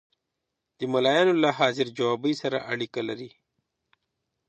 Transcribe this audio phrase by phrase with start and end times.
[0.77, 3.29] د ملایانو له حاضر جوابي سره اړیکې لري.